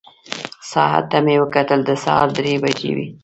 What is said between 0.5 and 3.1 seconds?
ساعت ته مې وکتل، د سهار درې بجې وې.